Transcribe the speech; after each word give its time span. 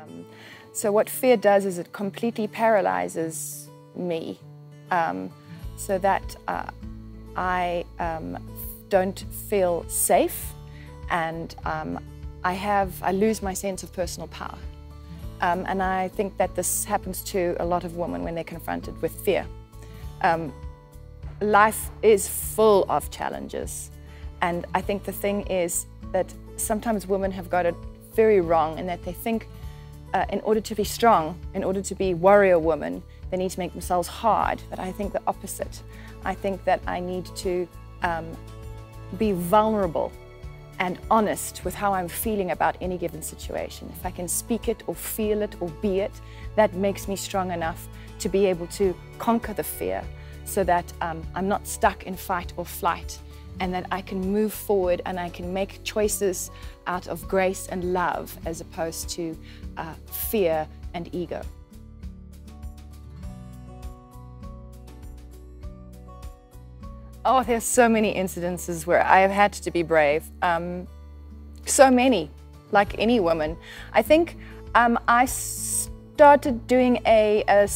Um, 0.00 0.24
so 0.72 0.90
what 0.90 1.08
fear 1.08 1.36
does 1.36 1.64
is 1.66 1.78
it 1.78 1.92
completely 1.92 2.48
paralyzes 2.48 3.68
me 3.94 4.38
um, 4.90 5.30
so 5.76 5.98
that 5.98 6.36
uh, 6.48 6.70
I 7.36 7.84
um, 7.98 8.38
don't 8.88 9.24
feel 9.48 9.88
safe 9.88 10.52
and 11.10 11.54
um, 11.64 11.98
I 12.42 12.54
have 12.54 13.00
I 13.02 13.12
lose 13.12 13.42
my 13.42 13.54
sense 13.54 13.82
of 13.82 13.92
personal 13.92 14.28
power. 14.28 14.58
Um, 15.40 15.64
and 15.66 15.82
I 15.82 16.08
think 16.08 16.36
that 16.36 16.54
this 16.54 16.84
happens 16.84 17.22
to 17.24 17.56
a 17.60 17.64
lot 17.64 17.84
of 17.84 17.96
women 17.96 18.24
when 18.24 18.34
they're 18.34 18.44
confronted 18.44 19.00
with 19.00 19.12
fear. 19.12 19.46
Um, 20.22 20.52
life 21.40 21.90
is 22.02 22.28
full 22.28 22.84
of 22.88 23.10
challenges. 23.10 23.90
And 24.42 24.66
I 24.74 24.80
think 24.80 25.04
the 25.04 25.12
thing 25.12 25.42
is 25.46 25.86
that 26.12 26.32
sometimes 26.56 27.06
women 27.06 27.30
have 27.32 27.48
got 27.48 27.66
it 27.66 27.74
very 28.12 28.40
wrong 28.40 28.78
in 28.78 28.86
that 28.86 29.02
they 29.04 29.12
think 29.12 29.48
uh, 30.12 30.26
in 30.30 30.40
order 30.40 30.60
to 30.60 30.74
be 30.74 30.84
strong, 30.84 31.38
in 31.54 31.64
order 31.64 31.80
to 31.80 31.94
be 31.94 32.14
warrior 32.14 32.58
woman, 32.58 33.02
they 33.30 33.36
need 33.36 33.50
to 33.50 33.58
make 33.58 33.72
themselves 33.72 34.08
hard. 34.08 34.60
But 34.68 34.78
I 34.78 34.92
think 34.92 35.12
the 35.12 35.22
opposite. 35.26 35.82
I 36.24 36.34
think 36.34 36.64
that 36.64 36.80
I 36.86 37.00
need 37.00 37.24
to 37.36 37.68
um, 38.02 38.26
be 39.18 39.32
vulnerable 39.32 40.12
and 40.80 40.98
honest 41.10 41.62
with 41.64 41.74
how 41.74 41.92
I'm 41.92 42.08
feeling 42.08 42.50
about 42.50 42.76
any 42.80 42.96
given 42.96 43.22
situation. 43.22 43.88
If 43.94 44.04
I 44.04 44.10
can 44.10 44.26
speak 44.26 44.66
it 44.66 44.82
or 44.86 44.94
feel 44.94 45.42
it 45.42 45.54
or 45.60 45.68
be 45.82 46.00
it, 46.00 46.12
that 46.56 46.74
makes 46.74 47.06
me 47.06 47.16
strong 47.16 47.52
enough 47.52 47.86
to 48.18 48.28
be 48.28 48.46
able 48.46 48.66
to 48.68 48.96
conquer 49.18 49.52
the 49.52 49.62
fear 49.62 50.02
so 50.44 50.64
that 50.64 50.90
um, 51.02 51.22
I'm 51.34 51.46
not 51.46 51.66
stuck 51.66 52.04
in 52.04 52.16
fight 52.16 52.54
or 52.56 52.64
flight 52.64 53.18
and 53.60 53.74
that 53.74 53.86
I 53.92 54.00
can 54.00 54.20
move 54.32 54.54
forward 54.54 55.02
and 55.04 55.20
I 55.20 55.28
can 55.28 55.52
make 55.52 55.84
choices 55.84 56.50
out 56.86 57.08
of 57.08 57.28
grace 57.28 57.66
and 57.66 57.92
love 57.92 58.36
as 58.46 58.62
opposed 58.62 59.10
to 59.10 59.36
uh, 59.76 59.94
fear 60.06 60.66
and 60.94 61.14
ego. 61.14 61.42
Oh, 67.22 67.42
there's 67.42 67.64
so 67.64 67.86
many 67.86 68.14
incidences 68.14 68.86
where 68.86 69.04
I 69.04 69.20
have 69.20 69.30
had 69.30 69.52
to 69.52 69.70
be 69.70 69.82
brave. 69.82 70.24
Um, 70.40 70.86
so 71.66 71.90
many, 71.90 72.30
like 72.72 72.98
any 72.98 73.20
woman. 73.20 73.58
I 73.92 74.00
think 74.00 74.38
um, 74.74 74.98
I 75.06 75.26
started 75.26 76.66
doing 76.66 77.02
a, 77.04 77.44
a, 77.46 77.68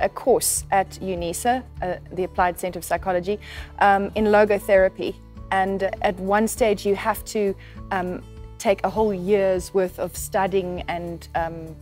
a 0.00 0.08
course 0.08 0.64
at 0.72 0.90
UNISA, 0.90 1.62
uh, 1.82 1.96
the 2.12 2.24
Applied 2.24 2.58
Center 2.58 2.80
of 2.80 2.84
Psychology, 2.84 3.38
um, 3.78 4.10
in 4.16 4.24
logotherapy. 4.24 5.14
And 5.52 5.84
at 6.02 6.16
one 6.18 6.48
stage, 6.48 6.84
you 6.84 6.96
have 6.96 7.24
to 7.26 7.54
um, 7.92 8.24
take 8.58 8.82
a 8.82 8.90
whole 8.90 9.14
year's 9.14 9.72
worth 9.72 10.00
of 10.00 10.16
studying 10.16 10.82
and 10.88 11.28
um, 11.36 11.76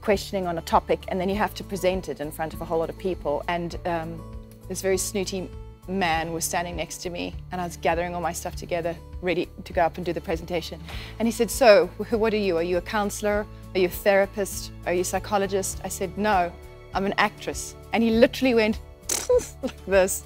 questioning 0.00 0.46
on 0.46 0.58
a 0.58 0.62
topic, 0.62 1.00
and 1.08 1.20
then 1.20 1.28
you 1.28 1.36
have 1.36 1.54
to 1.54 1.64
present 1.64 2.08
it 2.08 2.20
in 2.20 2.30
front 2.30 2.54
of 2.54 2.60
a 2.60 2.64
whole 2.64 2.78
lot 2.78 2.90
of 2.90 2.98
people. 2.98 3.42
And 3.48 3.76
um, 3.84 4.22
this 4.68 4.80
very 4.80 4.98
snooty 4.98 5.50
man 5.88 6.32
was 6.32 6.44
standing 6.44 6.76
next 6.76 6.98
to 6.98 7.10
me 7.10 7.34
and 7.52 7.60
I 7.60 7.64
was 7.64 7.76
gathering 7.76 8.14
all 8.14 8.20
my 8.20 8.32
stuff 8.32 8.56
together, 8.56 8.96
ready 9.22 9.48
to 9.64 9.72
go 9.72 9.82
up 9.82 9.96
and 9.96 10.04
do 10.04 10.12
the 10.12 10.20
presentation. 10.20 10.80
And 11.18 11.28
he 11.28 11.32
said, 11.32 11.50
So, 11.50 11.86
what 12.10 12.32
are 12.34 12.38
you? 12.38 12.56
Are 12.56 12.62
you 12.62 12.78
a 12.78 12.82
counselor? 12.82 13.46
Are 13.74 13.78
you 13.78 13.86
a 13.86 13.90
therapist? 13.90 14.72
Are 14.86 14.92
you 14.92 15.02
a 15.02 15.04
psychologist? 15.04 15.80
I 15.84 15.88
said, 15.88 16.16
No, 16.18 16.52
I'm 16.94 17.06
an 17.06 17.14
actress. 17.18 17.74
And 17.92 18.02
he 18.02 18.10
literally 18.10 18.54
went 18.54 18.80
like 19.62 19.86
this. 19.86 20.24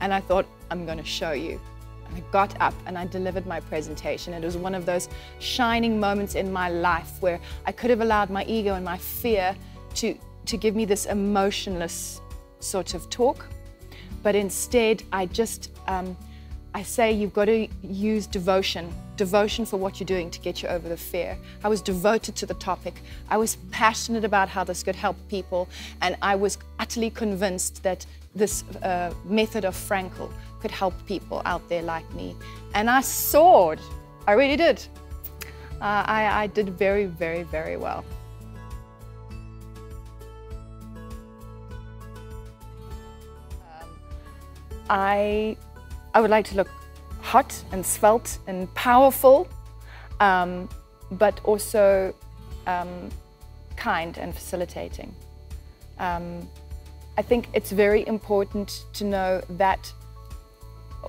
And 0.00 0.12
I 0.12 0.20
thought, 0.20 0.46
I'm 0.70 0.86
going 0.86 0.98
to 0.98 1.04
show 1.04 1.32
you. 1.32 1.60
And 2.08 2.16
I 2.16 2.20
got 2.30 2.60
up 2.60 2.74
and 2.86 2.98
I 2.98 3.06
delivered 3.06 3.46
my 3.46 3.60
presentation. 3.60 4.34
It 4.34 4.42
was 4.42 4.56
one 4.56 4.74
of 4.74 4.86
those 4.86 5.08
shining 5.38 5.98
moments 5.98 6.34
in 6.34 6.52
my 6.52 6.68
life 6.68 7.12
where 7.20 7.40
I 7.66 7.72
could 7.72 7.90
have 7.90 8.00
allowed 8.00 8.30
my 8.30 8.44
ego 8.44 8.74
and 8.74 8.84
my 8.84 8.98
fear 8.98 9.56
to, 9.96 10.18
to 10.46 10.56
give 10.56 10.74
me 10.74 10.84
this 10.84 11.06
emotionless 11.06 12.20
sort 12.60 12.94
of 12.94 13.08
talk 13.10 13.46
but 14.24 14.34
instead 14.34 15.04
I 15.12 15.26
just, 15.26 15.70
um, 15.86 16.16
I 16.74 16.82
say 16.82 17.12
you've 17.12 17.34
got 17.34 17.44
to 17.44 17.68
use 17.82 18.26
devotion, 18.26 18.92
devotion 19.16 19.64
for 19.64 19.76
what 19.76 20.00
you're 20.00 20.06
doing 20.06 20.28
to 20.30 20.40
get 20.40 20.60
you 20.62 20.68
over 20.68 20.88
the 20.88 20.96
fear. 20.96 21.38
I 21.62 21.68
was 21.68 21.80
devoted 21.80 22.34
to 22.36 22.46
the 22.46 22.54
topic. 22.54 22.94
I 23.28 23.36
was 23.36 23.56
passionate 23.70 24.24
about 24.24 24.48
how 24.48 24.64
this 24.64 24.82
could 24.82 24.96
help 24.96 25.16
people, 25.28 25.68
and 26.00 26.16
I 26.22 26.34
was 26.34 26.58
utterly 26.80 27.10
convinced 27.10 27.84
that 27.84 28.04
this 28.34 28.64
uh, 28.82 29.14
method 29.24 29.64
of 29.64 29.76
Frankl 29.76 30.32
could 30.60 30.72
help 30.72 30.94
people 31.06 31.42
out 31.44 31.68
there 31.68 31.82
like 31.82 32.10
me. 32.14 32.34
And 32.74 32.90
I 32.90 33.02
soared. 33.02 33.78
I 34.26 34.32
really 34.32 34.56
did. 34.56 34.84
Uh, 35.80 36.02
I, 36.06 36.44
I 36.44 36.46
did 36.48 36.70
very, 36.70 37.04
very, 37.04 37.42
very 37.42 37.76
well. 37.76 38.04
I, 44.88 45.56
I 46.12 46.20
would 46.20 46.30
like 46.30 46.46
to 46.46 46.56
look 46.56 46.68
hot 47.20 47.62
and 47.72 47.84
svelte 47.84 48.38
and 48.46 48.72
powerful, 48.74 49.48
um, 50.20 50.68
but 51.10 51.40
also 51.44 52.14
um, 52.66 53.10
kind 53.76 54.18
and 54.18 54.34
facilitating. 54.34 55.14
Um, 55.98 56.48
I 57.16 57.22
think 57.22 57.48
it's 57.52 57.70
very 57.70 58.06
important 58.06 58.84
to 58.94 59.04
know 59.04 59.42
that 59.50 59.92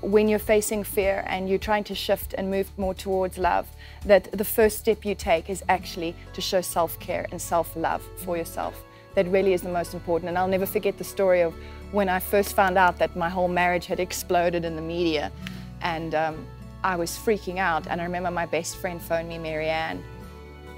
when 0.02 0.28
you're 0.28 0.40
facing 0.40 0.84
fear 0.84 1.24
and 1.28 1.50
you're 1.50 1.58
trying 1.58 1.84
to 1.86 1.96
shift 1.96 2.36
and 2.38 2.52
move 2.52 2.70
more 2.78 2.94
towards 2.94 3.38
love, 3.38 3.68
that 4.06 4.32
the 4.32 4.44
first 4.44 4.80
step 4.80 5.06
you 5.06 5.16
take 5.16 5.50
is 5.50 5.64
actually 5.70 6.16
to 6.34 6.42
show 6.42 6.62
self 6.62 7.00
care 7.00 7.26
and 7.32 7.42
self 7.42 7.76
love 7.76 8.04
for 8.18 8.38
yourself. 8.38 8.84
That 9.16 9.28
really 9.28 9.54
is 9.54 9.62
the 9.62 9.70
most 9.70 9.94
important. 9.94 10.30
And 10.30 10.38
I'll 10.38 10.48
never 10.48 10.66
forget 10.66 10.98
the 10.98 11.04
story 11.04 11.42
of 11.42 11.54
when 11.92 12.10
I 12.10 12.20
first 12.20 12.56
found 12.56 12.78
out 12.78 12.98
that 13.00 13.16
my 13.16 13.30
whole 13.30 13.48
marriage 13.48 13.86
had 13.86 14.00
exploded 14.00 14.66
in 14.66 14.76
the 14.76 14.82
media. 14.82 15.32
And 15.82 16.14
um, 16.14 16.46
I 16.84 16.96
was 16.96 17.12
freaking 17.12 17.58
out. 17.58 17.88
And 17.88 18.00
I 18.00 18.04
remember 18.04 18.30
my 18.30 18.46
best 18.46 18.78
friend 18.78 19.02
phoned 19.02 19.30
me, 19.30 19.38
Marianne, 19.38 20.04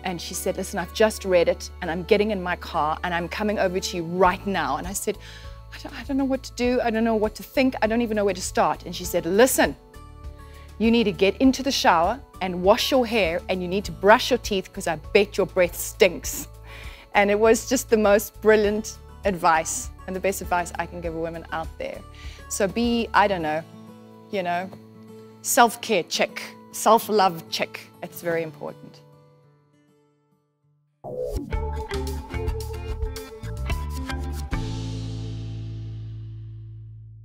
and 0.03 0.21
she 0.21 0.33
said, 0.33 0.55
Listen, 0.55 0.79
I've 0.79 0.93
just 0.93 1.25
read 1.25 1.49
it 1.49 1.69
and 1.81 1.91
I'm 1.91 2.03
getting 2.03 2.31
in 2.31 2.41
my 2.41 2.55
car 2.55 2.97
and 3.03 3.13
I'm 3.13 3.27
coming 3.27 3.59
over 3.59 3.79
to 3.79 3.97
you 3.97 4.03
right 4.03 4.45
now. 4.47 4.77
And 4.77 4.87
I 4.87 4.93
said, 4.93 5.17
I 5.73 5.79
don't, 5.79 5.99
I 5.99 6.03
don't 6.03 6.17
know 6.17 6.25
what 6.25 6.43
to 6.43 6.53
do. 6.53 6.79
I 6.81 6.89
don't 6.89 7.03
know 7.03 7.15
what 7.15 7.35
to 7.35 7.43
think. 7.43 7.75
I 7.81 7.87
don't 7.87 8.01
even 8.01 8.15
know 8.15 8.23
where 8.23 8.33
to 8.33 8.41
start. 8.41 8.85
And 8.85 8.95
she 8.95 9.03
said, 9.03 9.25
Listen, 9.25 9.75
you 10.79 10.91
need 10.91 11.05
to 11.05 11.11
get 11.11 11.35
into 11.37 11.63
the 11.63 11.71
shower 11.71 12.21
and 12.41 12.63
wash 12.63 12.91
your 12.91 13.05
hair 13.05 13.41
and 13.49 13.61
you 13.61 13.67
need 13.67 13.83
to 13.85 13.91
brush 13.91 14.31
your 14.31 14.37
teeth 14.37 14.65
because 14.65 14.87
I 14.87 14.95
bet 15.13 15.37
your 15.37 15.47
breath 15.47 15.75
stinks. 15.75 16.47
And 17.17 17.31
it 17.31 17.39
was 17.39 17.67
just 17.67 17.89
the 17.89 17.97
most 17.97 18.39
brilliant 18.41 18.99
advice 19.25 19.89
and 20.05 20.15
the 20.15 20.19
best 20.19 20.39
advice 20.39 20.71
I 20.77 20.85
can 20.85 21.01
give 21.01 21.15
a 21.15 21.19
woman 21.19 21.47
out 21.51 21.67
there. 21.79 21.99
So 22.47 22.67
be, 22.67 23.09
I 23.11 23.27
don't 23.27 23.41
know, 23.41 23.63
you 24.29 24.43
know, 24.43 24.69
self 25.41 25.81
care 25.81 26.03
check, 26.03 26.39
self 26.71 27.09
love 27.09 27.43
check. 27.49 27.79
It's 28.03 28.21
very 28.21 28.43
important. 28.43 29.01